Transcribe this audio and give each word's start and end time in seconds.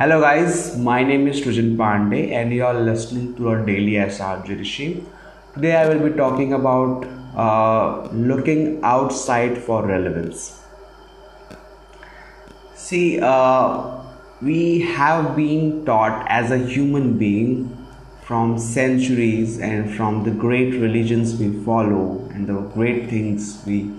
Hello, 0.00 0.20
guys. 0.20 0.78
My 0.78 1.02
name 1.02 1.26
is 1.26 1.40
Trujan 1.40 1.76
Pandey, 1.76 2.30
and 2.30 2.52
you 2.52 2.64
are 2.64 2.72
listening 2.88 3.34
to 3.34 3.48
our 3.48 3.66
daily 3.66 3.94
SRG 3.94 4.56
regime. 4.56 5.04
Today, 5.54 5.74
I 5.74 5.88
will 5.88 6.08
be 6.08 6.16
talking 6.16 6.52
about 6.52 7.04
uh, 7.36 8.08
looking 8.12 8.78
outside 8.84 9.58
for 9.58 9.84
relevance. 9.84 10.62
See, 12.76 13.18
uh, 13.20 14.04
we 14.40 14.82
have 14.82 15.34
been 15.34 15.84
taught 15.84 16.24
as 16.28 16.52
a 16.52 16.58
human 16.58 17.18
being 17.18 17.76
from 18.22 18.56
centuries 18.56 19.58
and 19.58 19.92
from 19.96 20.22
the 20.22 20.30
great 20.30 20.74
religions 20.74 21.34
we 21.40 21.52
follow 21.64 22.24
and 22.34 22.46
the 22.46 22.60
great 22.78 23.10
things 23.10 23.64
we 23.66 23.90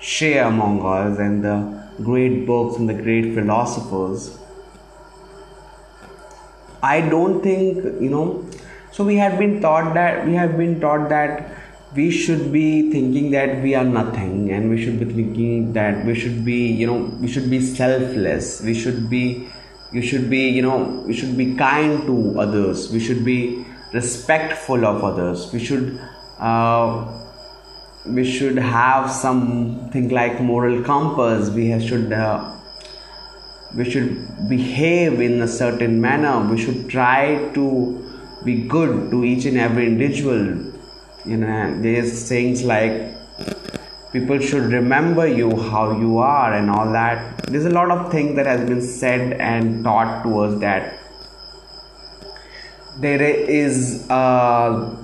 share 0.00 0.48
among 0.48 0.84
us 0.84 1.20
and 1.20 1.44
the 1.44 1.56
great 2.02 2.46
books 2.46 2.78
and 2.78 2.88
the 2.88 3.00
great 3.06 3.32
philosophers 3.32 4.39
i 6.82 7.00
don't 7.00 7.42
think 7.42 7.84
you 8.00 8.10
know 8.10 8.44
so 8.92 9.04
we 9.04 9.16
have 9.16 9.38
been 9.38 9.60
taught 9.60 9.94
that 9.94 10.26
we 10.26 10.34
have 10.34 10.56
been 10.56 10.80
taught 10.80 11.08
that 11.08 11.50
we 11.94 12.10
should 12.10 12.52
be 12.52 12.90
thinking 12.92 13.30
that 13.32 13.62
we 13.62 13.74
are 13.74 13.84
nothing 13.84 14.52
and 14.52 14.70
we 14.70 14.82
should 14.82 14.98
be 15.00 15.04
thinking 15.04 15.72
that 15.72 16.04
we 16.04 16.14
should 16.14 16.44
be 16.44 16.68
you 16.68 16.86
know 16.86 16.98
we 17.20 17.26
should 17.26 17.50
be 17.50 17.60
selfless. 17.60 18.60
We 18.62 18.74
should 18.74 19.10
be 19.10 19.48
you 19.92 20.02
should 20.02 20.30
be 20.30 20.48
you 20.48 20.62
know 20.62 21.02
we 21.06 21.14
should 21.14 21.36
be 21.36 21.54
kind 21.56 22.06
to 22.06 22.38
others. 22.38 22.92
We 22.92 23.00
should 23.00 23.24
be 23.24 23.64
respectful 23.92 24.86
of 24.86 25.02
others. 25.02 25.52
We 25.52 25.58
should 25.58 26.00
uh, 26.38 27.06
we 28.06 28.24
should 28.24 28.56
have 28.56 29.10
something 29.10 30.10
like 30.10 30.40
moral 30.40 30.82
compass. 30.84 31.50
We 31.50 31.78
should 31.84 32.12
uh, 32.12 32.54
we 33.74 33.88
should 33.88 34.48
behave 34.48 35.20
in 35.20 35.40
a 35.42 35.48
certain 35.48 36.00
manner. 36.00 36.48
We 36.50 36.58
should 36.58 36.88
try 36.88 37.50
to 37.54 37.66
be 38.44 38.62
good 38.62 39.10
to 39.10 39.24
each 39.24 39.44
and 39.44 39.56
every 39.56 39.86
individual. 39.86 40.72
You 41.24 41.36
know 41.36 41.80
there's 41.82 42.28
things 42.28 42.64
like 42.64 43.14
people 44.12 44.38
should 44.38 44.72
remember 44.72 45.26
you 45.26 45.50
how 45.56 45.98
you 45.98 46.18
are 46.18 46.54
and 46.54 46.70
all 46.70 46.90
that. 46.92 47.44
There's 47.46 47.66
a 47.66 47.70
lot 47.70 47.90
of 47.90 48.10
things 48.10 48.36
that 48.36 48.46
has 48.46 48.68
been 48.68 48.82
said 48.82 49.34
and 49.34 49.84
taught 49.84 50.22
to 50.24 50.40
us 50.40 50.60
that 50.60 50.98
there 52.96 53.22
is 53.22 54.08
uh, 54.10 54.96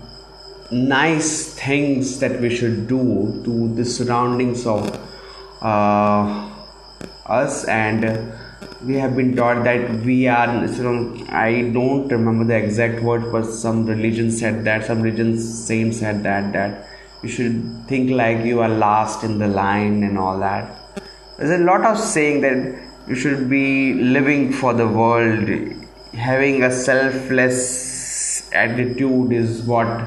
nice 0.70 1.54
things 1.54 2.18
that 2.20 2.40
we 2.40 2.54
should 2.54 2.88
do 2.88 3.40
to 3.44 3.74
the 3.74 3.84
surroundings 3.84 4.66
of 4.66 4.88
uh, 5.62 6.50
us 7.26 7.64
and 7.64 8.34
we 8.84 8.94
have 8.94 9.16
been 9.16 9.34
taught 9.34 9.64
that 9.64 9.90
we 10.00 10.26
are 10.28 10.48
i 11.30 11.70
don't 11.76 12.08
remember 12.08 12.44
the 12.44 12.56
exact 12.56 13.02
word 13.02 13.30
but 13.32 13.44
some 13.44 13.86
religion 13.86 14.30
said 14.30 14.64
that 14.64 14.84
some 14.84 15.00
religion 15.02 15.38
saint 15.38 15.94
said 15.94 16.22
that 16.22 16.52
that 16.52 16.86
you 17.22 17.28
should 17.28 17.86
think 17.88 18.10
like 18.10 18.44
you 18.44 18.60
are 18.60 18.68
last 18.68 19.24
in 19.24 19.38
the 19.38 19.48
line 19.48 20.02
and 20.02 20.18
all 20.18 20.38
that. 20.38 20.70
There's 21.36 21.60
a 21.60 21.64
lot 21.64 21.84
of 21.84 21.98
saying 21.98 22.40
that 22.42 22.82
you 23.08 23.14
should 23.14 23.48
be 23.48 23.94
living 23.94 24.52
for 24.52 24.72
the 24.74 24.86
world. 24.86 25.48
Having 26.14 26.62
a 26.62 26.70
selfless 26.70 28.50
attitude 28.52 29.32
is 29.32 29.62
what 29.62 30.06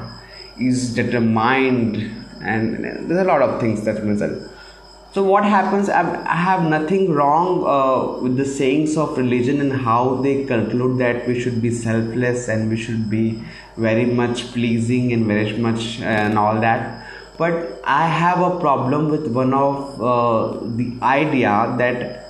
is 0.58 0.94
determined 0.94 1.96
and 2.42 2.84
there's 2.84 3.20
a 3.20 3.24
lot 3.24 3.42
of 3.42 3.60
things 3.60 3.84
that 3.84 4.02
result 4.02 4.50
so 5.12 5.22
what 5.24 5.44
happens 5.44 5.88
i 5.88 6.36
have 6.36 6.62
nothing 6.64 7.10
wrong 7.12 7.64
uh, 7.66 8.20
with 8.22 8.36
the 8.36 8.44
sayings 8.44 8.96
of 8.96 9.16
religion 9.18 9.60
and 9.60 9.72
how 9.72 10.14
they 10.26 10.44
conclude 10.44 10.98
that 10.98 11.26
we 11.26 11.40
should 11.40 11.60
be 11.60 11.70
selfless 11.70 12.48
and 12.48 12.70
we 12.70 12.76
should 12.76 13.10
be 13.10 13.42
very 13.76 14.04
much 14.04 14.52
pleasing 14.52 15.12
and 15.12 15.26
very 15.26 15.56
much 15.56 16.00
uh, 16.00 16.04
and 16.04 16.38
all 16.38 16.60
that. 16.60 17.06
But 17.38 17.80
i 17.84 18.06
have 18.06 18.40
a 18.40 18.60
problem 18.60 19.08
with 19.08 19.26
one 19.28 19.54
of 19.54 20.00
uh, 20.00 20.58
the 20.76 20.96
idea 21.02 21.74
that 21.78 22.26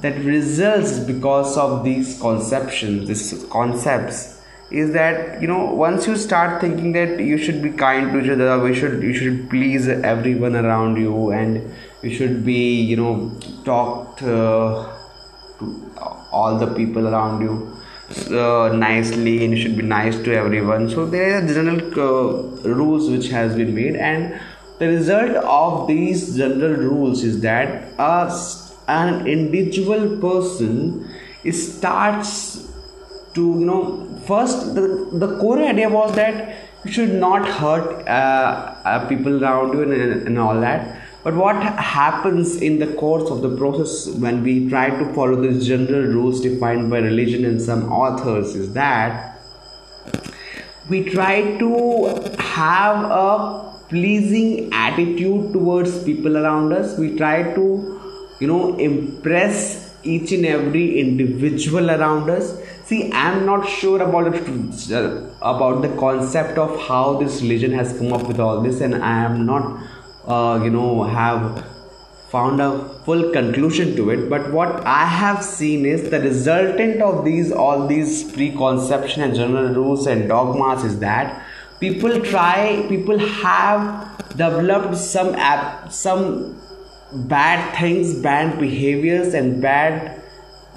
that 0.00 0.16
results 0.24 0.98
because 0.98 1.58
of 1.58 1.84
these 1.84 2.18
conceptions 2.18 3.08
these 3.08 3.44
concepts 3.50 4.39
is 4.70 4.92
that 4.92 5.42
you 5.42 5.48
know 5.48 5.64
once 5.74 6.06
you 6.06 6.16
start 6.16 6.60
thinking 6.60 6.92
that 6.92 7.18
you 7.18 7.36
should 7.36 7.60
be 7.62 7.70
kind 7.70 8.12
to 8.12 8.20
each 8.20 8.30
other 8.30 8.58
we 8.60 8.74
should 8.74 9.02
you 9.02 9.12
should 9.12 9.48
please 9.50 9.88
everyone 9.88 10.54
around 10.54 10.96
you 10.96 11.30
and 11.30 11.74
you 12.02 12.14
should 12.14 12.44
be 12.44 12.80
you 12.80 12.96
know 12.96 13.32
talk 13.64 14.16
to, 14.18 14.28
all 16.32 16.56
the 16.58 16.72
people 16.74 17.08
around 17.08 17.42
you 17.42 17.76
uh, 18.36 18.68
nicely 18.74 19.44
and 19.44 19.56
you 19.56 19.62
should 19.62 19.76
be 19.76 19.82
nice 19.82 20.16
to 20.22 20.34
everyone. 20.34 20.88
So 20.88 21.06
there 21.06 21.36
are 21.36 21.46
general 21.46 21.80
uh, 22.00 22.68
rules 22.68 23.10
which 23.10 23.28
has 23.28 23.54
been 23.54 23.74
made 23.74 23.96
and 23.96 24.40
the 24.78 24.88
result 24.88 25.32
of 25.44 25.86
these 25.86 26.36
general 26.36 26.72
rules 26.72 27.22
is 27.22 27.40
that 27.42 27.98
us 27.98 28.74
an 28.88 29.26
individual 29.26 30.16
person 30.18 31.08
starts 31.50 32.68
to 33.34 33.42
you 33.60 33.66
know 33.66 34.09
first 34.26 34.74
the, 34.74 35.08
the 35.12 35.38
core 35.38 35.58
idea 35.58 35.88
was 35.88 36.14
that 36.16 36.56
you 36.84 36.92
should 36.92 37.14
not 37.14 37.46
hurt 37.46 38.06
uh, 38.08 38.74
uh, 38.84 39.08
people 39.08 39.42
around 39.42 39.74
you 39.74 39.82
and, 39.82 39.92
and 39.92 40.38
all 40.38 40.58
that. 40.60 41.00
But 41.22 41.34
what 41.34 41.56
happens 41.56 42.62
in 42.62 42.78
the 42.78 42.94
course 42.94 43.30
of 43.30 43.42
the 43.42 43.54
process 43.56 44.14
when 44.14 44.42
we 44.42 44.70
try 44.70 44.88
to 44.88 45.12
follow 45.12 45.36
the 45.36 45.60
general 45.62 46.02
rules 46.02 46.40
defined 46.40 46.90
by 46.90 46.98
religion 46.98 47.44
and 47.44 47.60
some 47.60 47.92
authors 47.92 48.54
is 48.54 48.72
that 48.72 49.38
we 50.88 51.04
try 51.04 51.58
to 51.58 52.34
have 52.38 53.04
a 53.04 53.70
pleasing 53.90 54.72
attitude 54.72 55.52
towards 55.52 56.02
people 56.04 56.38
around 56.38 56.72
us. 56.72 56.96
We 56.98 57.16
try 57.16 57.54
to 57.54 58.00
you 58.40 58.46
know 58.46 58.76
impress 58.78 59.94
each 60.02 60.32
and 60.32 60.46
every 60.46 60.98
individual 60.98 61.90
around 61.90 62.30
us 62.30 62.58
see 62.90 63.00
i'm 63.22 63.46
not 63.46 63.68
sure 63.78 64.02
about 64.02 64.28
uh, 64.28 65.02
about 65.54 65.82
the 65.82 65.90
concept 66.04 66.58
of 66.58 66.78
how 66.86 67.02
this 67.24 67.40
religion 67.42 67.72
has 67.80 67.96
come 67.98 68.12
up 68.12 68.24
with 68.30 68.40
all 68.46 68.62
this 68.68 68.80
and 68.80 68.96
i 69.10 69.16
am 69.24 69.44
not 69.46 69.66
uh, 70.26 70.60
you 70.64 70.70
know 70.70 71.04
have 71.04 71.64
found 72.30 72.60
a 72.60 72.70
full 73.04 73.32
conclusion 73.32 73.96
to 73.96 74.10
it. 74.10 74.28
But 74.30 74.52
what 74.52 74.86
i 74.86 75.04
have 75.04 75.42
seen 75.44 75.84
is 75.84 76.10
the 76.10 76.20
resultant 76.20 77.02
of 77.02 77.24
these 77.24 77.50
all 77.50 77.86
these 77.88 78.32
preconception 78.32 79.24
and 79.24 79.34
general 79.34 79.74
rules 79.74 80.06
and 80.06 80.28
dogmas 80.28 80.84
is 80.84 81.00
that 81.00 81.42
people 81.80 82.20
try 82.20 82.86
people 82.88 83.18
have 83.18 83.82
developed 84.36 84.96
some 84.96 85.34
app 85.34 85.92
some 85.92 86.56
bad 87.12 87.76
things, 87.76 88.14
bad 88.14 88.58
behaviors, 88.60 89.34
and 89.34 89.60
bad 89.60 90.19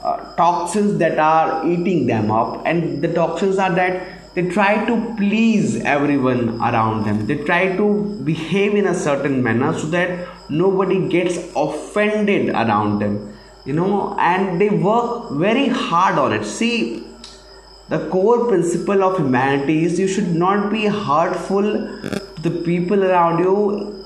uh, 0.04 0.36
toxins 0.36 0.98
that 1.00 1.18
are 1.18 1.68
eating 1.68 2.08
them 2.08 2.30
up. 2.30 2.62
And 2.66 3.02
the 3.02 3.14
toxins 3.14 3.58
are 3.58 3.74
that 3.74 4.34
they 4.34 4.50
try 4.50 4.84
to 4.86 5.16
please 5.16 5.82
everyone 5.84 6.60
around 6.60 7.06
them, 7.06 7.28
they 7.28 7.38
try 7.44 7.76
to 7.78 8.20
behave 8.24 8.74
in 8.74 8.88
a 8.88 8.94
certain 8.96 9.44
manner 9.44 9.78
so 9.78 9.88
that 9.88 10.28
nobody 10.50 11.08
gets 11.08 11.38
offended 11.56 12.50
around 12.50 12.98
them, 13.00 13.38
you 13.64 13.74
know, 13.74 14.16
and 14.20 14.60
they 14.60 14.70
work 14.70 15.34
very 15.34 15.68
hard 15.68 16.18
on 16.18 16.34
it. 16.34 16.46
See, 16.46 17.06
the 17.90 18.10
core 18.10 18.48
principle 18.48 19.04
of 19.04 19.18
humanity 19.18 19.86
is 19.86 20.00
you 20.00 20.08
should 20.08 20.34
not 20.34 20.72
be 20.72 20.88
hurtful 20.88 21.62
to 21.62 22.42
the 22.42 22.50
people 22.50 23.04
around 23.04 23.38
you 23.38 24.04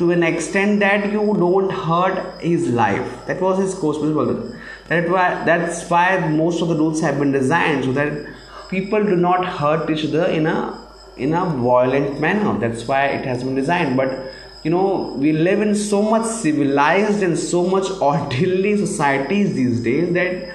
to 0.00 0.10
an 0.10 0.22
extent 0.24 0.80
that 0.80 1.12
you 1.12 1.34
don't 1.38 1.70
hurt 1.70 2.40
his 2.40 2.68
life. 2.68 3.26
That 3.26 3.40
was 3.40 3.58
his 3.58 3.74
core 3.74 3.94
principle. 3.94 4.55
That 4.88 5.08
why 5.08 5.44
that's 5.44 5.88
why 5.90 6.28
most 6.28 6.62
of 6.62 6.68
the 6.68 6.76
rules 6.76 7.00
have 7.00 7.18
been 7.18 7.32
designed 7.32 7.84
so 7.84 7.92
that 7.92 8.26
people 8.68 9.02
do 9.02 9.16
not 9.16 9.44
hurt 9.44 9.90
each 9.90 10.04
other 10.04 10.26
in 10.26 10.46
a 10.46 10.78
in 11.16 11.34
a 11.34 11.44
violent 11.44 12.20
manner. 12.20 12.58
That's 12.58 12.86
why 12.86 13.06
it 13.06 13.24
has 13.24 13.42
been 13.42 13.54
designed. 13.54 13.96
But 13.96 14.32
you 14.62 14.70
know, 14.70 15.16
we 15.18 15.32
live 15.32 15.60
in 15.60 15.74
so 15.74 16.02
much 16.02 16.26
civilized 16.26 17.22
and 17.22 17.38
so 17.38 17.66
much 17.66 17.90
orderly 18.00 18.76
societies 18.76 19.54
these 19.54 19.80
days 19.80 20.12
that 20.14 20.54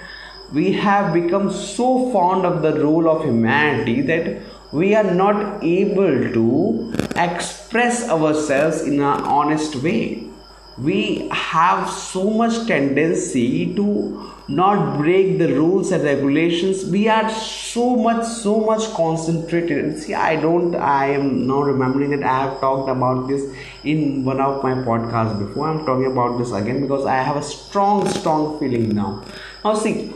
we 0.54 0.72
have 0.74 1.14
become 1.14 1.52
so 1.52 2.12
fond 2.12 2.46
of 2.46 2.62
the 2.62 2.74
rule 2.74 3.10
of 3.10 3.24
humanity 3.24 4.02
that 4.02 4.42
we 4.72 4.96
are 4.96 5.14
not 5.14 5.64
able 5.64 6.34
to 6.34 6.94
express 7.16 8.10
ourselves 8.10 8.82
in 8.82 8.96
an 8.96 9.22
honest 9.38 9.76
way 9.78 10.31
we 10.78 11.30
have 11.32 11.90
so 11.90 12.30
much 12.30 12.66
tendency 12.68 13.76
to 13.76 14.32
not 14.48 14.98
break 14.98 15.38
the 15.38 15.54
rules 15.54 15.92
and 15.92 16.04
regulations. 16.04 16.86
We 16.86 17.08
are 17.08 17.30
so 17.30 17.96
much 17.96 18.26
so 18.26 18.60
much 18.60 18.84
concentrated. 18.94 19.98
See 20.00 20.14
i 20.14 20.36
don't 20.36 20.76
i 20.76 21.06
am 21.08 21.48
now 21.48 21.62
remembering 21.62 22.12
that 22.12 22.24
i 22.24 22.44
have 22.44 22.60
talked 22.60 22.90
about 22.90 23.28
this 23.28 23.54
in 23.84 24.26
one 24.26 24.42
of 24.42 24.64
my 24.64 24.74
podcasts 24.74 25.38
before. 25.40 25.70
I'm 25.70 25.86
talking 25.86 26.12
about 26.12 26.38
this 26.38 26.52
again 26.52 26.82
because 26.82 27.06
i 27.06 27.16
have 27.16 27.38
a 27.38 27.44
strong 27.44 28.08
strong 28.10 28.60
feeling 28.60 28.96
now. 28.96 29.24
Now 29.64 29.76
see. 29.76 30.14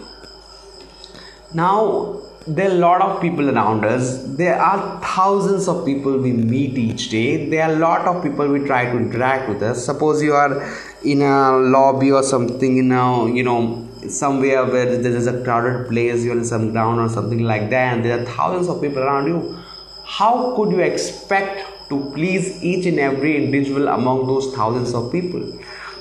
Now 1.53 2.24
there 2.47 2.69
are 2.69 2.73
a 2.73 2.77
lot 2.77 3.01
of 3.01 3.21
people 3.21 3.49
around 3.49 3.83
us. 3.85 4.21
There 4.23 4.61
are 4.61 5.01
thousands 5.01 5.67
of 5.67 5.83
people 5.83 6.19
we 6.19 6.31
meet 6.31 6.77
each 6.77 7.09
day. 7.09 7.49
There 7.49 7.63
are 7.63 7.73
a 7.73 7.75
lot 7.77 8.01
of 8.01 8.21
people 8.21 8.47
we 8.47 8.59
try 8.59 8.85
to 8.85 8.97
interact 8.97 9.49
with 9.49 9.63
us. 9.63 9.83
Suppose 9.83 10.21
you 10.21 10.33
are 10.33 10.71
in 11.03 11.23
a 11.23 11.57
lobby 11.57 12.11
or 12.11 12.21
something 12.21 12.77
in 12.77 12.91
a 12.91 13.33
you 13.33 13.43
know 13.43 13.87
somewhere 14.07 14.63
where 14.65 14.97
there 14.97 15.15
is 15.15 15.25
a 15.25 15.43
crowded 15.43 15.89
place 15.89 16.23
you're 16.23 16.37
in 16.37 16.45
some 16.45 16.71
ground 16.71 16.99
or 16.99 17.09
something 17.09 17.39
like 17.39 17.71
that 17.71 17.95
and 17.95 18.05
there 18.05 18.21
are 18.21 18.25
thousands 18.25 18.67
of 18.67 18.79
people 18.79 19.01
around 19.01 19.27
you. 19.27 19.59
How 20.03 20.55
could 20.55 20.69
you 20.69 20.81
expect 20.81 21.89
to 21.89 22.11
please 22.13 22.63
each 22.63 22.85
and 22.85 22.99
every 22.99 23.43
individual 23.43 23.87
among 23.87 24.27
those 24.27 24.53
thousands 24.53 24.93
of 24.93 25.11
people? 25.11 25.41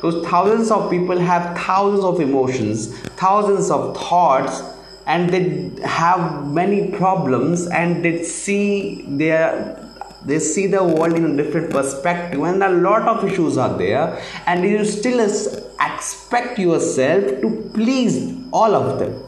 Those 0.02 0.26
thousands 0.26 0.70
of 0.70 0.91
people 0.91 1.19
have 1.19 1.56
thousands 1.56 2.05
of 2.05 2.20
emotions 2.20 2.99
thousands 3.17 3.70
of 3.70 3.96
thoughts 3.96 4.74
and 5.06 5.31
they 5.31 5.71
have 5.87 6.47
many 6.47 6.91
problems 6.93 7.67
and 7.67 8.05
they 8.05 8.23
see 8.23 9.05
their 9.09 9.81
they 10.25 10.39
see 10.39 10.67
the 10.67 10.83
world 10.83 11.12
in 11.12 11.25
a 11.27 11.37
different 11.37 11.71
perspective 11.71 12.43
and 12.43 12.62
a 12.62 12.71
lot 12.71 13.03
of 13.03 13.25
issues 13.31 13.59
are 13.59 13.77
there 13.77 14.19
and 14.47 14.65
you 14.65 14.83
still 14.85 15.21
expect 15.21 16.59
yourself 16.59 17.25
to 17.43 17.71
please 17.75 18.35
all 18.51 18.75
of 18.75 18.99
them. 18.99 19.23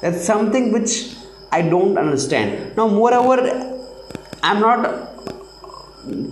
That's 0.00 0.24
something 0.24 0.72
which 0.72 1.14
i 1.50 1.62
don't 1.62 1.98
understand. 1.98 2.76
Now 2.76 2.88
moreover 2.88 3.38
i'm 4.42 4.60
not 4.60 5.16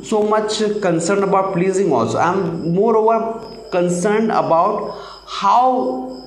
so 0.05 0.23
much 0.23 0.59
concerned 0.81 1.25
about 1.25 1.53
pleasing 1.53 1.93
also. 1.93 2.19
I'm 2.19 2.75
moreover 2.75 3.41
concerned 3.71 4.31
about 4.31 4.93
how 5.27 6.24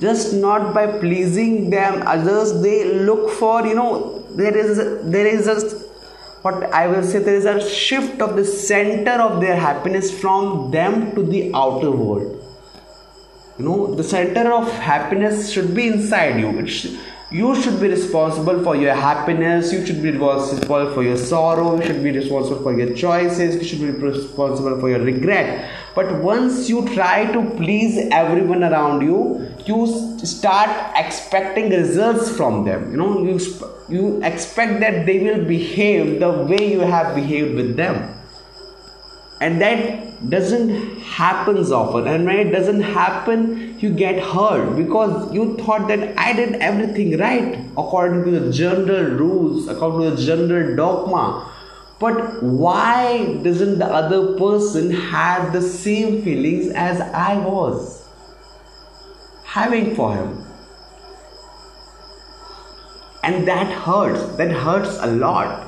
just 0.00 0.32
not 0.32 0.72
by 0.74 0.86
pleasing 0.86 1.70
them 1.70 2.02
others 2.06 2.60
they 2.62 2.78
look 3.08 3.30
for 3.30 3.66
you 3.66 3.74
know 3.74 4.24
there 4.42 4.56
is 4.56 4.78
there 5.16 5.26
is 5.26 5.46
a 5.54 5.56
what 6.44 6.62
i 6.80 6.86
will 6.86 7.02
say 7.02 7.18
there 7.18 7.40
is 7.42 7.44
a 7.44 7.56
shift 7.68 8.22
of 8.26 8.36
the 8.36 8.44
center 8.44 9.16
of 9.28 9.40
their 9.40 9.56
happiness 9.56 10.10
from 10.20 10.70
them 10.70 11.14
to 11.14 11.22
the 11.22 11.50
outer 11.54 11.90
world. 11.90 12.36
You 13.58 13.66
know 13.66 13.94
the 13.94 14.04
center 14.04 14.52
of 14.54 14.72
happiness 14.72 15.50
should 15.52 15.74
be 15.74 15.88
inside 15.88 16.40
you. 16.40 16.50
You 17.30 17.54
should 17.62 17.78
be 17.78 17.88
responsible 17.88 18.62
for 18.64 18.74
your 18.74 18.94
happiness 18.94 19.72
you 19.72 19.84
should 19.84 20.02
be 20.02 20.12
responsible 20.12 20.92
for 20.94 21.04
your 21.04 21.18
sorrow 21.18 21.76
you 21.76 21.86
should 21.86 22.02
be 22.02 22.10
responsible 22.10 22.62
for 22.62 22.72
your 22.76 22.94
choices 22.94 23.56
you 23.56 23.64
should 23.64 23.80
be 23.80 23.90
responsible 24.06 24.80
for 24.80 24.88
your 24.88 25.00
regret 25.00 25.70
but 25.94 26.12
once 26.22 26.68
you 26.68 26.86
try 26.94 27.30
to 27.32 27.42
please 27.56 27.98
everyone 28.10 28.62
around 28.64 29.02
you 29.02 29.48
you 29.66 29.86
start 30.24 30.70
expecting 30.96 31.70
results 31.70 32.34
from 32.36 32.64
them. 32.64 32.90
You 32.90 32.96
know 32.96 33.22
you 33.22 33.38
you 33.88 34.22
expect 34.22 34.80
that 34.80 35.06
they 35.06 35.18
will 35.18 35.44
behave 35.44 36.20
the 36.20 36.30
way 36.30 36.72
you 36.72 36.80
have 36.80 37.14
behaved 37.14 37.54
with 37.54 37.76
them. 37.76 38.16
And 39.40 39.60
that 39.60 40.28
doesn't 40.28 41.00
happens 41.00 41.72
often. 41.72 42.06
And 42.06 42.26
when 42.26 42.38
it 42.46 42.50
doesn't 42.50 42.82
happen 42.82 43.70
you 43.80 43.90
get 43.90 44.22
hurt 44.22 44.76
because 44.76 45.32
you 45.34 45.56
thought 45.56 45.88
that 45.88 46.02
i 46.18 46.32
did 46.32 46.54
everything 46.56 47.16
right 47.18 47.58
according 47.82 48.24
to 48.24 48.38
the 48.38 48.52
general 48.52 49.04
rules 49.22 49.68
according 49.68 50.02
to 50.02 50.10
the 50.16 50.22
general 50.22 50.76
dogma 50.76 51.49
but 52.00 52.42
why 52.42 53.38
doesn't 53.42 53.78
the 53.78 53.86
other 53.86 54.38
person 54.38 54.90
have 54.90 55.52
the 55.52 55.60
same 55.60 56.22
feelings 56.22 56.68
as 56.72 57.00
i 57.22 57.36
was? 57.38 58.08
Having 59.44 59.94
for 59.96 60.14
him. 60.14 60.44
And 63.22 63.46
that 63.46 63.70
hurts. 63.70 64.24
That 64.36 64.50
hurts 64.50 64.96
a 65.00 65.08
lot. 65.08 65.66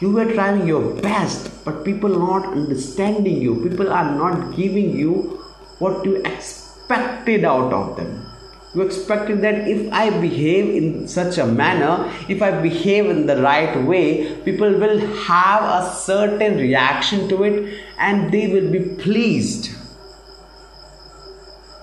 You 0.00 0.10
were 0.10 0.32
trying 0.32 0.66
your 0.66 0.94
best 1.00 1.64
but 1.64 1.84
people 1.84 2.16
are 2.16 2.40
not 2.40 2.52
understanding 2.52 3.40
you. 3.40 3.54
People 3.68 3.92
are 3.92 4.10
not 4.10 4.56
giving 4.56 4.90
you 4.96 5.44
what 5.78 6.04
you 6.04 6.16
expected 6.24 7.44
out 7.44 7.72
of 7.72 7.96
them 7.96 8.29
you 8.74 8.82
expected 8.82 9.40
that 9.42 9.66
if 9.68 9.92
i 9.92 10.08
behave 10.24 10.74
in 10.80 11.08
such 11.08 11.38
a 11.38 11.46
manner 11.46 11.94
if 12.28 12.40
i 12.40 12.50
behave 12.66 13.06
in 13.06 13.26
the 13.26 13.36
right 13.42 13.76
way 13.84 14.34
people 14.44 14.72
will 14.82 15.00
have 15.30 15.64
a 15.78 15.94
certain 15.94 16.56
reaction 16.56 17.28
to 17.28 17.42
it 17.42 17.80
and 18.00 18.32
they 18.32 18.46
will 18.48 18.70
be 18.70 18.80
pleased. 19.02 19.76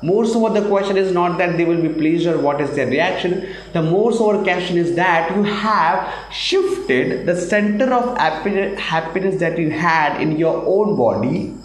More 0.02 0.26
so 0.26 0.40
what 0.40 0.54
the 0.54 0.68
question 0.68 0.96
is 0.96 1.12
not 1.12 1.38
that 1.40 1.58
they 1.58 1.66
will 1.66 1.82
be 1.82 1.90
pleased 1.90 2.28
or 2.28 2.38
what 2.40 2.62
is 2.62 2.76
their 2.76 2.88
reaction. 2.88 3.48
The 3.74 3.82
more 3.82 4.12
so 4.14 4.38
the 4.38 4.44
question 4.44 4.78
is 4.78 4.96
that 4.96 5.36
you 5.36 5.44
have 5.44 6.14
shifted 6.32 7.26
the 7.26 7.36
center 7.36 7.92
of 7.92 8.18
happiness 8.18 9.40
that 9.40 9.58
you 9.58 9.72
had 9.72 10.22
in 10.22 10.38
your 10.38 10.64
own 10.66 10.96
body 10.96 11.56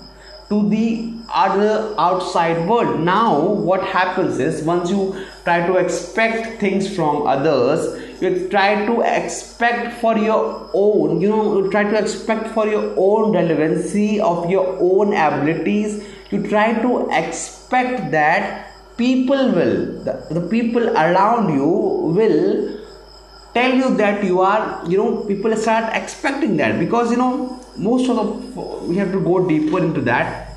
to 0.48 0.68
the 0.70 1.12
other 1.32 1.94
outside 1.98 2.68
world. 2.68 3.00
Now 3.00 3.40
what 3.40 3.82
happens 3.82 4.38
is 4.38 4.62
once 4.62 4.90
you 4.90 5.26
try 5.44 5.66
to 5.66 5.76
expect 5.76 6.60
things 6.60 6.94
from 6.94 7.26
others 7.26 8.00
you 8.22 8.48
try 8.48 8.86
to 8.86 9.00
expect 9.00 10.00
for 10.00 10.16
your 10.16 10.70
own 10.72 11.20
you 11.20 11.28
know 11.28 11.58
you 11.58 11.70
try 11.70 11.82
to 11.82 11.96
expect 11.98 12.48
for 12.56 12.66
your 12.68 12.84
own 12.96 13.32
relevancy 13.32 14.20
of 14.20 14.48
your 14.48 14.66
own 14.80 15.12
abilities. 15.12 16.04
You 16.30 16.46
try 16.48 16.80
to 16.82 17.08
expect 17.10 18.12
that 18.12 18.68
people 18.96 19.50
will 19.56 19.74
the, 20.04 20.14
the 20.30 20.40
people 20.48 20.88
around 20.90 21.52
you 21.54 21.66
will 22.18 22.78
tell 23.54 23.74
you 23.74 23.96
that 23.96 24.24
you 24.24 24.40
are 24.40 24.82
you 24.88 24.98
know 24.98 25.24
people 25.24 25.56
start 25.56 25.94
expecting 25.96 26.56
that. 26.58 26.78
Because 26.78 27.10
you 27.10 27.16
know 27.16 27.60
most 27.76 28.08
of 28.08 28.16
the 28.16 28.62
we 28.86 28.96
have 28.96 29.10
to 29.10 29.20
go 29.20 29.46
deeper 29.48 29.78
into 29.80 30.00
that 30.02 30.51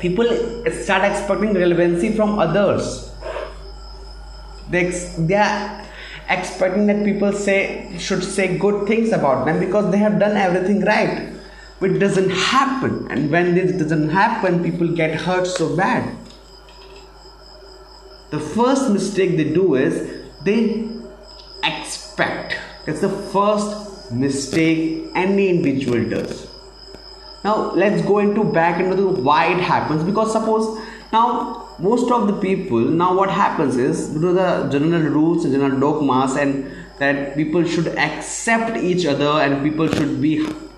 people 0.00 0.26
start 0.72 1.04
expecting 1.10 1.54
relevancy 1.54 2.14
from 2.14 2.38
others. 2.38 3.10
They, 4.70 4.90
they 5.18 5.34
are 5.34 5.84
expecting 6.28 6.86
that 6.86 7.04
people 7.04 7.32
say 7.32 7.96
should 7.98 8.22
say 8.22 8.58
good 8.58 8.86
things 8.86 9.12
about 9.12 9.46
them 9.46 9.60
because 9.60 9.90
they 9.90 9.98
have 9.98 10.18
done 10.18 10.36
everything 10.36 10.82
right. 10.82 11.32
Which 11.78 11.98
doesn't 12.00 12.30
happen. 12.30 13.06
And 13.10 13.30
when 13.30 13.54
this 13.54 13.72
doesn't 13.72 14.10
happen 14.10 14.62
people 14.62 14.88
get 14.94 15.20
hurt 15.20 15.46
so 15.46 15.76
bad. 15.76 16.16
The 18.30 18.40
first 18.40 18.90
mistake 18.90 19.36
they 19.36 19.52
do 19.52 19.74
is 19.74 20.24
they 20.44 20.88
expect. 21.64 22.58
That's 22.84 23.00
the 23.00 23.08
first 23.08 24.12
mistake 24.12 25.10
any 25.14 25.48
individual 25.48 26.08
does 26.08 26.57
now 27.48 27.56
let's 27.82 28.02
go 28.02 28.18
into 28.18 28.44
back 28.58 28.80
into 28.80 28.96
the 29.00 29.08
why 29.28 29.40
it 29.54 29.60
happens 29.72 30.04
because 30.10 30.32
suppose 30.32 30.66
now 31.12 31.26
most 31.78 32.10
of 32.10 32.26
the 32.30 32.36
people 32.46 32.80
now 33.02 33.10
what 33.20 33.30
happens 33.30 33.76
is 33.88 34.08
due 34.14 34.20
to 34.26 34.32
the 34.40 34.50
general 34.74 35.10
rules 35.18 35.44
and 35.44 35.54
general 35.54 35.78
dogmas 35.84 36.36
and 36.36 36.70
that 36.98 37.36
people 37.36 37.64
should 37.74 37.88
accept 38.06 38.76
each 38.76 39.06
other 39.12 39.32
and 39.42 39.62
people 39.62 39.88
should 39.98 40.20
be 40.20 40.34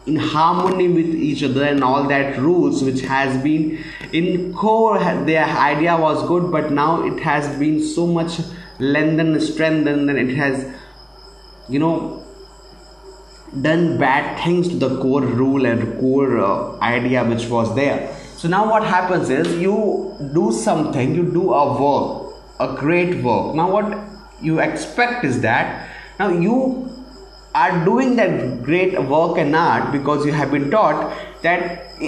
in 0.06 0.16
harmony 0.16 0.88
with 0.88 1.14
each 1.28 1.42
other 1.48 1.64
and 1.64 1.84
all 1.88 2.06
that 2.12 2.38
rules 2.38 2.82
which 2.82 3.00
has 3.00 3.42
been 3.42 3.64
in 4.12 4.52
core 4.62 4.98
their 5.30 5.46
idea 5.66 5.96
was 6.06 6.22
good 6.28 6.50
but 6.56 6.70
now 6.72 6.90
it 7.10 7.20
has 7.30 7.50
been 7.58 7.76
so 7.82 8.06
much 8.06 8.40
lengthened 8.78 9.42
strengthened 9.42 10.10
and 10.10 10.18
it 10.18 10.34
has 10.36 10.66
you 11.68 11.78
know 11.78 11.96
done 13.62 13.98
bad 13.98 14.42
things 14.44 14.68
to 14.68 14.76
the 14.76 15.00
core 15.00 15.22
rule 15.22 15.66
and 15.66 15.98
core 16.00 16.38
uh, 16.38 16.78
idea 16.80 17.24
which 17.24 17.48
was 17.48 17.74
there. 17.74 18.16
So 18.36 18.48
now 18.48 18.70
what 18.70 18.84
happens 18.84 19.28
is 19.28 19.58
you 19.58 20.16
do 20.32 20.52
something 20.52 21.14
you 21.14 21.30
do 21.30 21.52
a 21.52 21.80
work 21.80 22.30
a 22.60 22.76
great 22.76 23.22
work. 23.24 23.54
Now 23.54 23.70
what 23.70 23.98
you 24.40 24.60
expect 24.60 25.24
is 25.24 25.40
that 25.40 25.88
now 26.18 26.28
you 26.28 26.86
are 27.54 27.84
doing 27.84 28.16
that 28.16 28.62
great 28.62 29.00
work 29.02 29.38
and 29.38 29.56
art 29.56 29.90
because 29.92 30.24
you 30.24 30.32
have 30.32 30.50
been 30.52 30.70
taught 30.70 31.12
that 31.42 32.00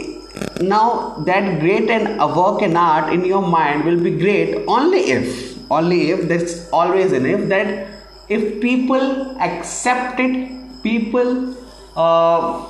now 0.60 1.16
that 1.26 1.58
great 1.60 1.90
and 1.90 2.20
a 2.20 2.26
work 2.26 2.62
and 2.62 2.76
art 2.76 3.12
in 3.12 3.24
your 3.24 3.42
mind 3.42 3.84
will 3.84 4.00
be 4.00 4.10
great 4.18 4.64
only 4.68 5.00
if 5.10 5.58
only 5.70 6.10
if 6.10 6.28
that's 6.28 6.70
always 6.70 7.12
an 7.12 7.26
if 7.26 7.48
that 7.48 7.88
if 8.28 8.60
people 8.60 9.36
accept 9.40 10.20
it 10.20 10.61
people 10.82 11.54
uh, 11.96 12.68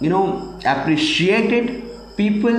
you 0.00 0.10
know 0.10 0.58
appreciate 0.64 1.52
it 1.52 2.16
people 2.16 2.58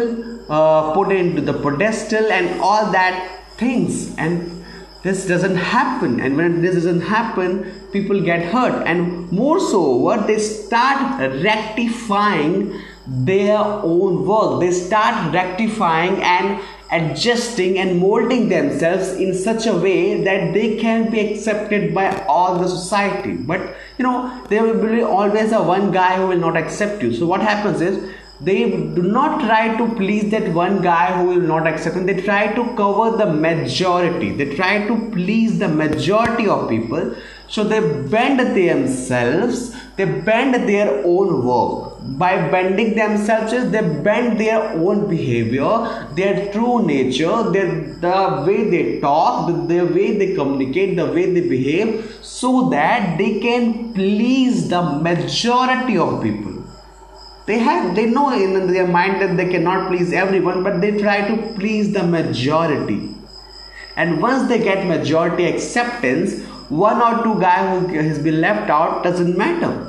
uh, 0.49 0.93
put 0.93 1.11
into 1.11 1.41
the 1.41 1.53
pedestal 1.53 2.31
and 2.31 2.59
all 2.59 2.91
that 2.91 3.41
things. 3.57 4.15
And 4.17 4.63
this 5.03 5.25
doesn't 5.27 5.55
happen. 5.55 6.19
And 6.19 6.35
when 6.35 6.61
this 6.61 6.75
doesn't 6.75 7.01
happen 7.01 7.79
people 7.91 8.21
get 8.21 8.43
hurt. 8.51 8.85
And 8.87 9.31
more 9.31 9.59
so 9.59 9.95
what 9.95 10.27
they 10.27 10.39
start 10.39 11.19
rectifying 11.43 12.79
their 13.07 13.57
own 13.57 14.25
work. 14.25 14.59
They 14.61 14.71
start 14.71 15.33
rectifying 15.33 16.21
and 16.21 16.61
adjusting 16.91 17.77
and 17.79 17.99
molding 17.99 18.49
themselves 18.49 19.13
in 19.13 19.33
such 19.33 19.65
a 19.65 19.73
way 19.73 20.23
that 20.23 20.53
they 20.53 20.77
can 20.77 21.09
be 21.09 21.19
accepted 21.19 21.93
by 21.93 22.25
all 22.25 22.59
the 22.59 22.67
society. 22.67 23.33
But 23.33 23.75
you 24.01 24.07
know 24.07 24.17
there 24.49 24.63
will 24.63 24.81
be 24.87 25.03
always 25.03 25.51
a 25.51 25.61
one 25.61 25.91
guy 25.91 26.15
who 26.15 26.27
will 26.33 26.43
not 26.47 26.57
accept 26.57 27.03
you. 27.03 27.13
So 27.13 27.27
what 27.27 27.41
happens 27.41 27.81
is 27.81 27.99
they 28.49 28.61
do 28.97 29.03
not 29.03 29.41
try 29.41 29.77
to 29.77 29.87
please 29.95 30.31
that 30.31 30.47
one 30.51 30.81
guy 30.81 31.05
who 31.17 31.25
will 31.31 31.47
not 31.49 31.67
accept 31.67 31.95
them. 31.95 32.07
They 32.07 32.21
try 32.21 32.39
to 32.55 32.63
cover 32.75 33.15
the 33.17 33.27
majority. 33.27 34.31
They 34.31 34.55
try 34.55 34.87
to 34.87 34.95
please 35.11 35.59
the 35.59 35.67
majority 35.67 36.47
of 36.47 36.67
people 36.69 37.15
so 37.51 37.63
they 37.71 37.81
bend 38.15 38.39
themselves 38.55 39.75
they 39.97 40.05
bend 40.05 40.53
their 40.67 41.05
own 41.05 41.45
work. 41.45 41.89
By 42.17 42.49
bending 42.49 42.95
themselves 42.95 43.51
they 43.51 43.81
bend 44.05 44.39
their 44.39 44.61
own 44.85 45.09
behavior 45.09 45.73
their 46.15 46.51
true 46.53 46.85
nature 46.85 47.37
their 47.55 47.69
the 48.05 48.43
way 48.47 48.69
they 48.69 48.99
talk 49.01 49.47
the, 49.47 49.53
the 49.73 49.85
way 49.97 50.17
they 50.17 50.33
communicate 50.33 50.95
the 50.95 51.05
way 51.05 51.25
they 51.31 51.47
behave 51.47 52.17
so 52.21 52.69
that 52.69 53.17
they 53.17 53.39
can 53.39 53.93
please 53.93 54.69
the 54.69 54.81
majority 54.81 55.97
of 55.97 56.23
people. 56.23 56.63
They 57.45 57.59
have 57.59 57.95
they 57.95 58.05
know 58.05 58.29
in 58.33 58.71
their 58.71 58.87
mind 58.87 59.21
that 59.21 59.35
they 59.35 59.49
cannot 59.49 59.89
please 59.89 60.13
everyone 60.13 60.63
but 60.63 60.79
they 60.79 60.97
try 60.97 61.27
to 61.27 61.35
please 61.59 61.91
the 61.91 62.03
majority. 62.03 63.09
And 63.97 64.21
once 64.21 64.47
they 64.47 64.59
get 64.59 64.87
majority 64.87 65.45
acceptance 65.45 66.47
one 66.71 67.01
or 67.01 67.21
two 67.21 67.37
guy 67.39 67.79
who 67.79 67.87
has 67.99 68.17
been 68.17 68.39
left 68.39 68.69
out 68.69 69.03
doesn't 69.03 69.37
matter. 69.37 69.87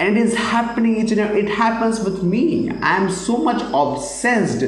And 0.00 0.18
it 0.18 0.20
is 0.20 0.34
happening 0.34 0.96
each 0.96 1.12
and 1.12 1.20
it 1.20 1.48
happens 1.48 2.00
with 2.00 2.24
me. 2.24 2.70
I 2.80 2.96
am 2.96 3.08
so 3.08 3.36
much 3.36 3.62
obsessed 3.72 4.64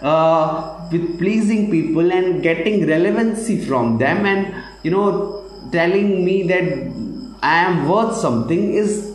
uh, 0.00 0.88
with 0.92 1.18
pleasing 1.18 1.72
people 1.72 2.12
and 2.12 2.40
getting 2.40 2.86
relevancy 2.86 3.60
from 3.64 3.98
them. 3.98 4.24
And 4.24 4.54
you 4.84 4.92
know 4.92 5.44
telling 5.72 6.24
me 6.24 6.44
that 6.44 6.62
i 7.42 7.56
am 7.58 7.88
worth 7.88 8.16
something 8.16 8.72
is 8.72 9.14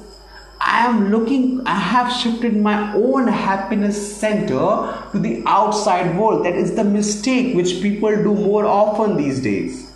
i 0.62 0.86
am 0.86 1.10
looking 1.10 1.66
i 1.66 1.78
have 1.78 2.12
shifted 2.12 2.56
my 2.56 2.94
own 2.94 3.28
happiness 3.28 3.98
center 4.18 4.68
to 5.12 5.20
the 5.20 5.42
outside 5.48 6.18
world. 6.18 6.46
That 6.46 6.56
is 6.56 6.76
the 6.76 6.84
mistake 6.84 7.56
which 7.56 7.82
people 7.82 8.10
do 8.10 8.36
more 8.36 8.66
often 8.66 9.16
these 9.16 9.42
days 9.42 9.93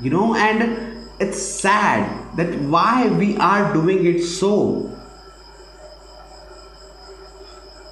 you 0.00 0.10
know 0.10 0.34
and 0.34 0.96
it's 1.18 1.40
sad 1.40 2.36
that 2.36 2.54
why 2.60 3.08
we 3.08 3.36
are 3.38 3.72
doing 3.72 4.04
it 4.06 4.22
so. 4.22 4.92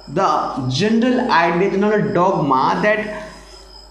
The 0.07 0.67
general 0.69 1.31
idea 1.31 1.71
general 1.71 2.13
dogma 2.13 2.79
that 2.83 3.31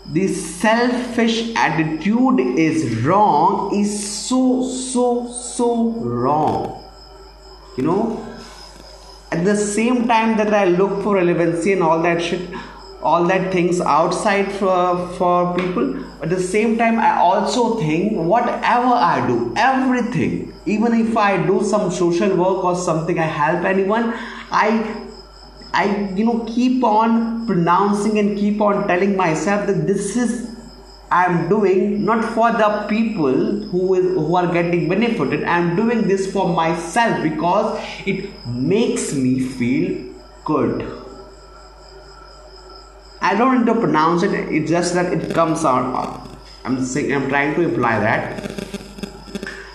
the 0.06 0.28
selfish 0.28 1.52
attitude 1.56 2.38
is 2.40 3.02
wrong 3.04 3.75
is 3.75 3.92
so 4.28 4.62
so 4.68 5.28
so 5.33 5.90
wrong. 5.90 6.85
You 7.76 7.85
know 7.85 8.35
at 9.35 9.44
the 9.44 9.56
same 9.56 10.06
time 10.06 10.37
that 10.40 10.54
i 10.54 10.64
look 10.64 11.02
for 11.02 11.16
relevancy 11.16 11.73
and 11.73 11.83
all 11.83 12.02
that 12.02 12.23
shit 12.23 12.42
all 13.04 13.25
that 13.26 13.52
things 13.52 13.80
outside 13.80 14.50
for, 14.52 15.08
for 15.18 15.54
people. 15.54 16.04
At 16.23 16.30
the 16.30 16.40
same 16.40 16.78
time 16.78 16.99
i 16.99 17.16
also 17.18 17.78
think 17.78 18.14
whatever 18.16 18.92
i 19.06 19.26
do 19.26 19.52
everything 19.56 20.54
even 20.64 20.94
if 21.00 21.16
i 21.16 21.37
do 21.46 21.62
some 21.62 21.90
social 21.90 22.34
work 22.42 22.64
or 22.64 22.75
something 22.75 23.18
i 23.18 23.26
help 23.40 23.66
anyone 23.73 24.14
i 24.50 24.68
i 25.75 25.84
you 26.14 26.25
know 26.25 26.38
keep 26.54 26.82
on 26.82 27.46
pronouncing 27.46 28.18
and 28.18 28.38
keep 28.38 28.61
on 28.61 28.88
telling 28.88 29.14
myself 29.16 29.66
that 29.66 29.87
this 29.87 30.16
is 30.16 30.34
i 31.11 31.25
am 31.26 31.49
doing 31.49 32.04
not 32.11 32.25
for 32.37 32.50
the 32.64 32.70
people 32.94 33.38
who 33.73 33.94
is 33.94 34.11
who 34.14 34.37
are 34.37 34.52
getting 34.52 34.88
benefited. 34.88 35.44
I 35.44 35.58
am 35.58 35.76
doing 35.76 36.08
this 36.08 36.32
for 36.32 36.49
myself 36.49 37.23
because 37.23 37.78
it 38.06 38.30
makes 38.46 39.12
me 39.14 39.40
feel 39.40 40.14
good 40.44 41.03
I 43.25 43.35
don't 43.35 43.59
need 43.59 43.66
to 43.73 43.81
pronounce 43.81 44.23
it. 44.23 44.33
It's 44.35 44.71
just 44.71 44.93
that 44.93 45.11
it 45.11 45.35
comes 45.35 45.64
out. 45.64 46.28
I'm 46.62 46.85
saying 46.85 47.11
I'm 47.11 47.28
trying 47.31 47.54
to 47.54 47.62
imply 47.62 47.99
that. 47.99 48.43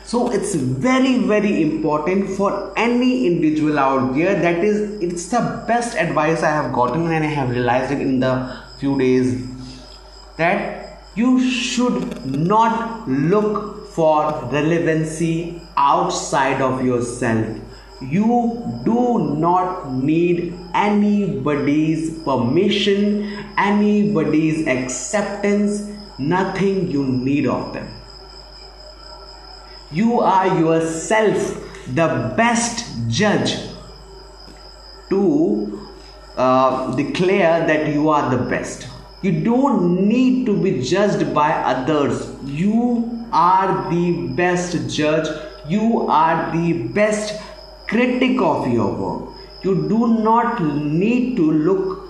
So 0.05 0.31
it's 0.31 0.53
very 0.53 1.17
very 1.31 1.63
important 1.63 2.29
for 2.29 2.71
any 2.77 3.25
individual 3.25 3.79
out 3.79 4.13
there. 4.13 4.35
That 4.39 4.63
is, 4.63 5.01
it's 5.01 5.29
the 5.29 5.63
best 5.67 5.97
advice 5.97 6.43
I 6.43 6.51
have 6.51 6.73
gotten, 6.73 7.11
and 7.11 7.23
I 7.23 7.27
have 7.27 7.49
realized 7.49 7.91
it 7.91 8.01
in 8.01 8.19
the 8.19 8.55
few 8.77 8.97
days 8.99 9.47
that 10.37 11.01
you 11.15 11.41
should 11.41 12.25
not 12.25 13.09
look 13.09 13.87
for 13.89 14.31
relevancy 14.51 15.59
outside 15.75 16.61
of 16.61 16.85
yourself 16.85 17.47
you 18.01 18.81
do 18.85 19.35
not 19.37 19.91
need 19.93 20.53
anybody's 20.73 22.17
permission, 22.19 23.45
anybody's 23.57 24.67
acceptance, 24.67 25.91
nothing 26.17 26.89
you 26.89 27.05
need 27.05 27.45
of 27.45 27.73
them. 27.73 27.87
You 29.91 30.21
are 30.21 30.47
yourself 30.59 31.65
the 31.95 32.33
best 32.37 32.85
judge 33.07 33.57
to 35.09 35.87
uh, 36.37 36.95
declare 36.95 37.65
that 37.67 37.87
you 37.91 38.09
are 38.09 38.29
the 38.29 38.43
best. 38.49 38.87
You 39.21 39.43
don't 39.43 40.07
need 40.07 40.45
to 40.45 40.55
be 40.55 40.81
judged 40.81 41.33
by 41.33 41.51
others. 41.51 42.31
You 42.45 43.27
are 43.33 43.89
the 43.89 44.27
best 44.29 44.95
judge. 44.95 45.27
You 45.67 46.07
are 46.07 46.51
the 46.55 46.73
best 46.93 47.41
critic 47.89 48.39
of 48.39 48.71
your 48.71 48.93
work. 48.93 49.33
You 49.63 49.87
do 49.89 50.21
not 50.23 50.61
need 50.61 51.35
to 51.37 51.51
look 51.51 52.07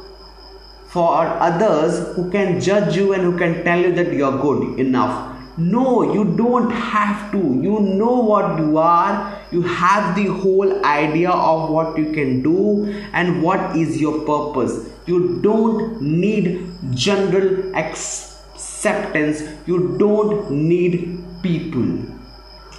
for 0.88 1.26
others 1.48 2.16
who 2.16 2.30
can 2.30 2.60
judge 2.60 2.96
you 2.96 3.14
and 3.14 3.24
who 3.24 3.38
can 3.38 3.64
tell 3.64 3.80
you 3.80 3.94
that 3.94 4.12
you 4.14 4.26
are 4.26 4.38
good 4.38 4.80
enough. 4.80 5.36
No, 5.58 6.14
you 6.14 6.24
don't 6.36 6.70
have 6.72 7.32
to. 7.32 7.38
You 7.38 7.80
know 7.80 8.20
what 8.32 8.60
you 8.60 8.78
are. 8.78 9.40
You 9.52 9.62
have 9.62 10.16
the 10.16 10.28
whole 10.28 10.86
idea 10.86 11.32
of 11.32 11.70
what 11.70 11.98
you 11.98 12.12
can 12.14 12.42
do 12.42 12.86
and 13.14 13.42
what 13.42 13.76
is 13.76 14.00
your 14.02 14.20
purpose. 14.26 14.90
You 15.06 15.40
don't 15.42 16.02
need 16.02 16.72
general 16.94 17.76
acceptance. 17.76 19.44
You 19.66 19.98
don't 19.98 20.52
need 20.52 21.24
people. 21.42 22.06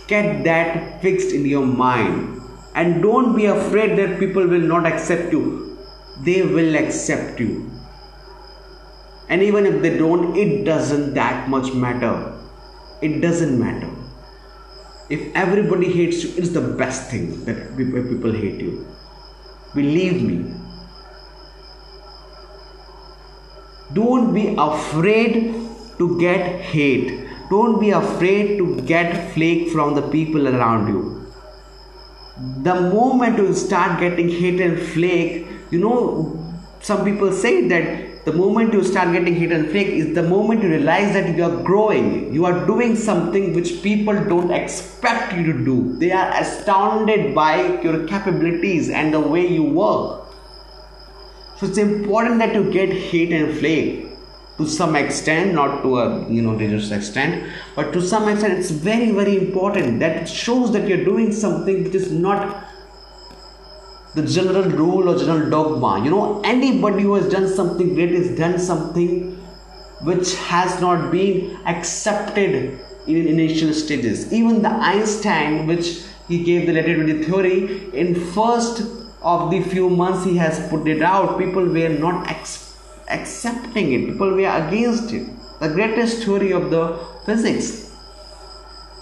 Get 0.06 0.44
that 0.44 1.02
fixed 1.02 1.32
in 1.32 1.46
your 1.46 1.66
mind 1.66 2.39
and 2.74 3.02
don't 3.02 3.36
be 3.36 3.46
afraid 3.46 3.98
that 3.98 4.18
people 4.18 4.46
will 4.46 4.60
not 4.60 4.86
accept 4.86 5.32
you. 5.32 5.76
They 6.22 6.42
will 6.42 6.76
accept 6.76 7.40
you. 7.40 7.70
And 9.28 9.42
even 9.42 9.66
if 9.66 9.82
they 9.82 9.96
don't 9.96 10.36
it 10.36 10.64
doesn't 10.64 11.14
that 11.14 11.48
much 11.48 11.72
matter. 11.72 12.36
It 13.00 13.20
doesn't 13.20 13.58
matter. 13.58 13.90
If 15.08 15.34
everybody 15.34 15.92
hates 15.92 16.22
you 16.22 16.30
it's 16.36 16.50
the 16.50 16.60
best 16.60 17.10
thing 17.10 17.44
that 17.44 17.76
people 17.76 18.32
hate 18.32 18.60
you. 18.60 18.86
Believe 19.74 20.22
me. 20.22 20.54
Don't 23.92 24.32
be 24.32 24.54
afraid 24.56 25.54
to 25.98 26.20
get 26.20 26.60
hate. 26.60 27.26
Don't 27.50 27.80
be 27.80 27.90
afraid 27.90 28.58
to 28.58 28.80
get 28.82 29.32
flake 29.32 29.70
from 29.70 29.96
the 29.96 30.02
people 30.02 30.46
around 30.46 30.86
you 30.86 31.19
the 32.68 32.74
moment 32.74 33.38
you 33.38 33.54
start 33.54 34.00
getting 34.00 34.28
hit 34.28 34.60
and 34.60 34.78
flake 34.92 35.46
you 35.70 35.78
know 35.78 36.36
some 36.80 37.04
people 37.04 37.32
say 37.32 37.68
that 37.68 38.24
the 38.24 38.32
moment 38.32 38.72
you 38.72 38.82
start 38.84 39.12
getting 39.12 39.34
hit 39.34 39.50
and 39.50 39.70
flake 39.70 39.88
is 39.88 40.14
the 40.14 40.22
moment 40.22 40.62
you 40.62 40.68
realize 40.68 41.14
that 41.14 41.34
you 41.36 41.42
are 41.42 41.62
growing. 41.62 42.32
You 42.34 42.44
are 42.44 42.66
doing 42.66 42.94
something 42.94 43.54
which 43.54 43.82
people 43.82 44.12
don't 44.12 44.50
expect 44.50 45.34
you 45.34 45.42
to 45.52 45.64
do. 45.64 45.96
They 45.96 46.12
are 46.12 46.30
astounded 46.38 47.34
by 47.34 47.80
your 47.80 48.06
capabilities 48.06 48.90
and 48.90 49.14
the 49.14 49.20
way 49.20 49.46
you 49.46 49.64
work. 49.64 50.26
So 51.56 51.66
it's 51.66 51.78
important 51.78 52.38
that 52.40 52.54
you 52.54 52.70
get 52.70 52.90
hit 52.90 53.32
and 53.32 53.58
flake 53.58 54.09
to 54.60 54.68
some 54.68 54.96
extent 54.96 55.54
not 55.54 55.82
to 55.82 55.98
a 55.98 56.06
you 56.30 56.42
know 56.42 56.56
dangerous 56.62 56.90
extent 56.90 57.50
but 57.76 57.92
to 57.92 58.00
some 58.00 58.28
extent 58.28 58.58
it's 58.58 58.70
very 58.70 59.10
very 59.20 59.36
important 59.44 60.00
that 60.00 60.16
it 60.22 60.28
shows 60.28 60.72
that 60.72 60.88
you're 60.88 61.04
doing 61.04 61.32
something 61.32 61.84
which 61.84 61.94
is 61.94 62.10
not 62.12 62.42
the 64.14 64.26
general 64.26 64.64
rule 64.64 65.08
or 65.08 65.18
general 65.18 65.48
dogma. 65.50 66.04
You 66.04 66.10
know 66.10 66.40
anybody 66.42 67.04
who 67.04 67.14
has 67.14 67.28
done 67.28 67.48
something 67.48 67.94
great 67.94 68.10
has 68.10 68.36
done 68.36 68.58
something 68.58 69.36
which 70.02 70.34
has 70.36 70.80
not 70.80 71.10
been 71.10 71.56
accepted 71.66 72.78
in 73.06 73.26
initial 73.26 73.72
stages. 73.72 74.32
Even 74.32 74.62
the 74.62 74.70
einstein 74.70 75.66
which 75.66 76.02
he 76.28 76.42
gave 76.42 76.66
the 76.66 76.74
relativity 76.74 77.22
theory 77.24 77.94
in 77.94 78.14
first 78.32 78.82
of 79.22 79.50
the 79.50 79.62
few 79.62 79.90
months 79.90 80.24
he 80.24 80.36
has 80.36 80.58
put 80.70 80.88
it 80.88 81.02
out 81.02 81.38
people 81.38 81.64
were 81.64 81.88
not 81.88 82.30
accepting 83.10 83.92
it. 83.92 84.06
People 84.06 84.30
were 84.30 84.48
against 84.48 85.12
it. 85.12 85.28
The 85.60 85.68
greatest 85.68 86.24
theory 86.24 86.52
of 86.52 86.70
the 86.70 86.98
physics. 87.26 87.94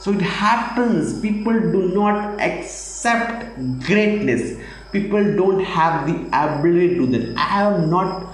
So 0.01 0.13
it 0.13 0.23
happens. 0.23 1.21
People 1.21 1.53
do 1.53 1.89
not 1.95 2.41
accept 2.41 3.45
greatness. 3.85 4.59
People 4.93 5.37
don't 5.37 5.63
have 5.63 6.07
the 6.07 6.27
ability 6.33 6.95
to 6.95 7.07
do 7.07 7.19
that. 7.19 7.39
I 7.39 7.63
am 7.63 7.91
not 7.91 8.27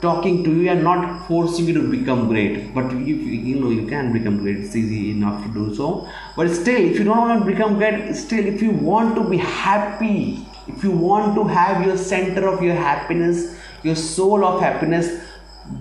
talking 0.00 0.44
to 0.44 0.50
you. 0.50 0.70
And 0.70 0.84
not 0.84 1.26
forcing 1.26 1.66
you 1.66 1.74
to 1.74 1.90
become 1.90 2.28
great. 2.28 2.74
But 2.74 2.92
you, 2.92 3.16
you 3.16 3.60
know 3.60 3.70
you 3.70 3.86
can 3.86 4.12
become 4.12 4.38
great. 4.38 4.58
It's 4.58 4.76
easy 4.76 5.10
enough 5.12 5.42
to 5.44 5.52
do 5.52 5.74
so. 5.74 6.08
But 6.36 6.50
still 6.50 6.80
if 6.80 6.98
you 6.98 7.04
don't 7.04 7.18
want 7.18 7.44
to 7.44 7.50
become 7.50 7.78
great 7.78 8.14
still 8.14 8.46
if 8.46 8.62
you 8.62 8.70
want 8.70 9.14
to 9.16 9.28
be 9.28 9.38
happy 9.38 10.46
if 10.68 10.84
you 10.84 10.90
want 10.92 11.34
to 11.34 11.44
have 11.44 11.84
your 11.84 11.96
center 11.96 12.48
of 12.48 12.62
your 12.62 12.74
happiness 12.74 13.56
your 13.82 13.96
soul 13.96 14.44
of 14.44 14.60
happiness 14.60 15.20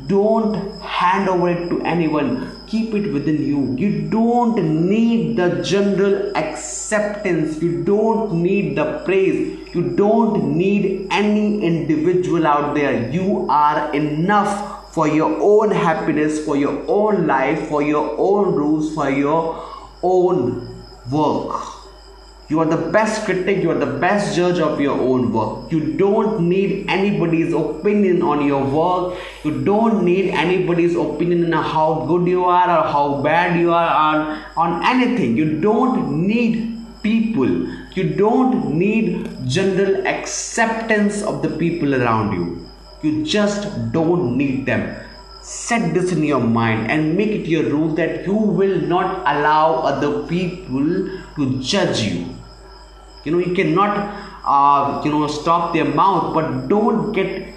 don't 0.07 0.79
hand 0.81 1.27
over 1.27 1.49
it 1.49 1.69
to 1.69 1.81
anyone. 1.81 2.65
Keep 2.67 2.93
it 2.93 3.11
within 3.11 3.43
you. 3.45 3.75
You 3.77 4.09
don't 4.09 4.87
need 4.89 5.37
the 5.37 5.61
general 5.63 6.35
acceptance. 6.37 7.61
You 7.61 7.83
don't 7.83 8.41
need 8.43 8.77
the 8.77 8.99
praise. 9.05 9.75
You 9.75 9.95
don't 9.95 10.57
need 10.57 11.07
any 11.11 11.63
individual 11.63 12.47
out 12.47 12.75
there. 12.75 13.09
You 13.09 13.47
are 13.49 13.93
enough 13.93 14.93
for 14.93 15.07
your 15.07 15.37
own 15.41 15.71
happiness 15.71 16.43
for 16.43 16.57
your 16.57 16.83
own 16.87 17.25
life 17.25 17.69
for 17.69 17.81
your 17.81 18.13
own 18.17 18.53
rules 18.53 18.93
for 18.93 19.09
your 19.09 19.65
own 20.03 20.83
work 21.09 21.80
you 22.51 22.59
are 22.59 22.65
the 22.65 22.91
best 22.91 23.23
critic, 23.23 23.63
you 23.63 23.71
are 23.71 23.81
the 23.81 23.93
best 23.99 24.35
judge 24.35 24.59
of 24.59 24.81
your 24.81 24.99
own 24.99 25.31
work. 25.31 25.71
You 25.71 25.93
don't 25.93 26.49
need 26.49 26.85
anybody's 26.89 27.53
opinion 27.53 28.21
on 28.21 28.45
your 28.45 28.65
work. 28.65 29.17
You 29.45 29.63
don't 29.63 30.03
need 30.03 30.31
anybody's 30.31 30.97
opinion 30.97 31.53
on 31.53 31.63
how 31.63 32.05
good 32.09 32.27
you 32.27 32.43
are 32.43 32.69
or 32.77 32.81
how 32.91 33.21
bad 33.23 33.57
you 33.57 33.71
are 33.71 33.87
on, 33.87 34.43
on 34.57 34.85
anything. 34.85 35.37
You 35.37 35.61
don't 35.61 36.27
need 36.27 36.77
people. 37.01 37.53
You 37.95 38.15
don't 38.15 38.77
need 38.77 39.47
general 39.47 40.05
acceptance 40.05 41.23
of 41.23 41.41
the 41.41 41.51
people 41.51 41.95
around 41.95 42.33
you. 42.33 42.69
You 43.01 43.23
just 43.23 43.93
don't 43.93 44.35
need 44.37 44.65
them 44.65 44.93
set 45.43 45.91
this 45.95 46.11
in 46.11 46.23
your 46.23 46.39
mind 46.39 46.91
and 46.91 47.17
make 47.17 47.29
it 47.29 47.47
your 47.47 47.63
rule 47.63 47.95
that 47.95 48.27
you 48.27 48.35
will 48.35 48.79
not 48.81 49.21
allow 49.21 49.81
other 49.91 50.27
people 50.27 50.85
to 51.35 51.59
judge 51.59 52.01
you 52.01 52.35
you 53.23 53.31
know 53.31 53.39
you 53.39 53.53
cannot 53.53 53.93
uh, 54.45 55.01
you 55.03 55.11
know 55.11 55.27
stop 55.27 55.73
their 55.73 55.85
mouth 55.85 56.33
but 56.33 56.67
don't 56.67 57.11
get 57.11 57.53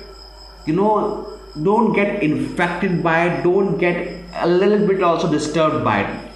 you 0.66 0.74
know 0.74 1.34
don't 1.62 1.92
get 1.92 2.22
infected 2.22 3.02
by 3.02 3.28
it. 3.28 3.44
Don't 3.44 3.78
get 3.78 4.24
a 4.34 4.46
little 4.48 4.86
bit 4.86 5.02
also 5.02 5.30
disturbed 5.30 5.84
by 5.84 6.00
it. 6.00 6.30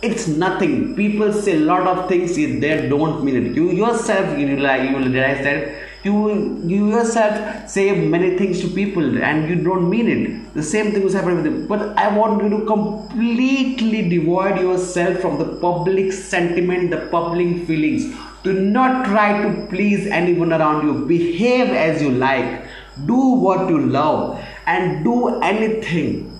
It's 0.00 0.28
nothing. 0.28 0.94
People 0.94 1.32
say 1.32 1.56
a 1.56 1.60
lot 1.60 1.86
of 1.86 2.08
things 2.08 2.38
if 2.38 2.60
they 2.60 2.88
don't 2.88 3.24
mean 3.24 3.46
it. 3.46 3.54
You 3.54 3.70
yourself 3.72 4.38
you 4.38 4.56
like 4.56 4.88
you 4.88 4.96
will 4.96 5.08
realize 5.08 5.44
that 5.44 5.74
you 6.04 6.62
you 6.64 6.88
yourself 6.90 7.68
say 7.68 8.06
many 8.06 8.38
things 8.38 8.60
to 8.60 8.68
people 8.68 9.22
and 9.22 9.48
you 9.48 9.56
don't 9.56 9.90
mean 9.90 10.08
it. 10.08 10.54
The 10.54 10.62
same 10.62 10.92
thing 10.92 11.02
was 11.02 11.14
happening 11.14 11.42
with 11.42 11.44
them. 11.44 11.66
But 11.66 11.98
i 11.98 12.08
want 12.16 12.42
you 12.42 12.48
to 12.50 12.64
completely 12.64 14.08
devoid 14.08 14.60
yourself 14.60 15.18
from 15.18 15.38
the 15.38 15.48
public 15.66 16.12
sentiment 16.12 16.90
the 16.90 17.08
public 17.16 17.66
feelings 17.66 18.14
do 18.48 18.60
not 18.60 19.04
try 19.06 19.42
to 19.42 19.66
please 19.66 20.06
anyone 20.06 20.52
around 20.52 20.86
you. 20.86 21.04
Behave 21.06 21.68
as 21.68 22.02
you 22.02 22.10
like. 22.10 22.64
Do 23.06 23.18
what 23.46 23.68
you 23.68 23.78
love 23.78 24.42
and 24.66 25.04
do 25.04 25.40
anything. 25.40 26.32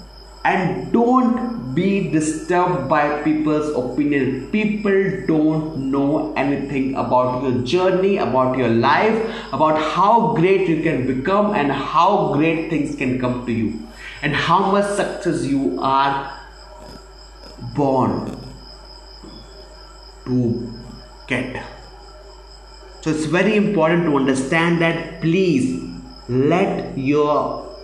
And 0.45 0.90
don't 0.92 1.75
be 1.75 2.11
disturbed 2.11 2.88
by 2.88 3.23
people's 3.23 3.68
opinion. 3.77 4.51
People 4.51 5.27
don't 5.27 5.90
know 5.90 6.33
anything 6.37 6.94
about 6.94 7.42
your 7.42 7.62
journey, 7.62 8.16
about 8.16 8.57
your 8.57 8.71
life, 8.71 9.18
about 9.53 9.81
how 9.92 10.35
great 10.35 10.68
you 10.68 10.83
can 10.83 11.07
become, 11.07 11.55
and 11.55 11.71
how 11.71 12.33
great 12.35 12.71
things 12.71 12.97
can 12.97 13.18
come 13.21 13.44
to 13.47 13.53
you, 13.53 13.87
and 14.23 14.35
how 14.35 14.73
much 14.73 14.87
success 14.97 15.44
you 15.44 15.79
are 15.81 16.33
born 17.75 18.37
to 20.25 20.73
get. 21.27 21.78
So 23.01 23.11
it's 23.11 23.27
very 23.27 23.57
important 23.57 24.05
to 24.07 24.17
understand 24.17 24.81
that 24.83 25.21
please 25.21 25.89
let 26.29 26.99
your 26.99 27.77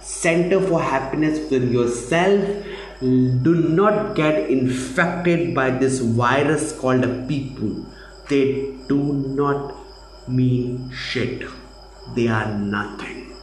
center 0.00 0.60
for 0.60 0.80
happiness 0.80 1.38
within 1.38 1.70
yourself 1.72 2.64
do 3.00 3.54
not 3.54 4.14
get 4.16 4.48
infected 4.48 5.54
by 5.54 5.70
this 5.70 5.98
virus 6.00 6.72
called 6.78 7.28
people. 7.28 7.84
They 8.28 8.74
do 8.88 9.02
not 9.02 9.74
mean 10.26 10.90
shit. 10.90 11.44
They 12.14 12.28
are 12.28 12.50
nothing. 12.54 13.36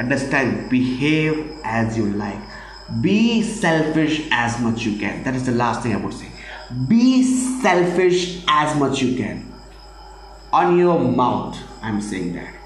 Understand, 0.00 0.68
behave 0.68 1.58
as 1.64 1.96
you 1.96 2.06
like. 2.06 2.40
Be 3.00 3.42
selfish 3.42 4.26
as 4.32 4.60
much 4.60 4.82
you 4.82 4.98
can. 4.98 5.22
That 5.22 5.34
is 5.36 5.46
the 5.46 5.52
last 5.52 5.82
thing 5.82 5.94
I 5.94 5.96
would 5.96 6.12
say. 6.12 6.30
Be 6.88 7.22
selfish 7.62 8.44
as 8.48 8.76
much 8.76 9.00
you 9.00 9.16
can 9.16 9.55
on 10.60 10.78
your 10.78 10.98
mouth 11.22 11.58
i'm 11.82 12.00
saying 12.00 12.34
that. 12.34 12.56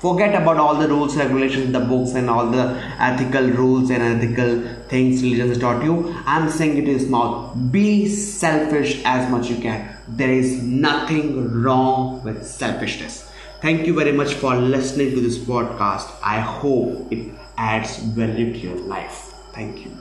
Forget 0.00 0.34
about 0.34 0.56
all 0.56 0.76
the 0.76 0.88
rules 0.88 1.14
regulations 1.14 1.72
the 1.74 1.80
books 1.80 2.14
and 2.14 2.30
all 2.30 2.46
the 2.50 2.62
ethical 2.98 3.48
rules 3.50 3.90
and 3.90 4.02
ethical 4.02 4.52
things 4.88 5.22
religion 5.22 5.48
has 5.48 5.58
taught 5.58 5.84
you. 5.84 6.16
I'm 6.24 6.48
saying 6.48 6.78
it 6.78 6.88
is 6.88 7.06
mouth 7.06 7.54
be 7.70 8.08
selfish 8.08 9.02
as 9.04 9.30
much 9.30 9.50
you 9.50 9.56
can. 9.56 9.94
There 10.08 10.32
is 10.32 10.62
nothing 10.62 11.62
wrong 11.62 12.24
with 12.24 12.46
selfishness. 12.46 13.30
Thank 13.60 13.86
you 13.86 13.92
very 13.92 14.12
much 14.12 14.32
for 14.32 14.56
listening 14.56 15.10
to 15.10 15.20
this 15.20 15.36
podcast. 15.36 16.10
I 16.22 16.40
hope 16.40 17.12
it 17.12 17.34
adds 17.58 17.98
value 17.98 18.54
to 18.54 18.58
your 18.58 18.76
life. 18.76 19.34
Thank 19.52 19.84
you 19.84 20.00